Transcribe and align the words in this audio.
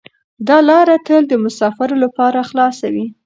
دا 0.47 0.57
لاره 0.69 0.95
تل 1.07 1.23
د 1.27 1.33
مسافرو 1.45 1.95
لپاره 2.03 2.39
خلاصه 2.49 2.87
وي. 2.93 3.05